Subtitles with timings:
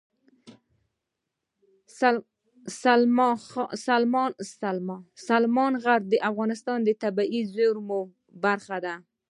[5.27, 8.01] سلیمان غر د افغانستان د طبیعي زیرمو
[8.43, 8.95] برخه ده.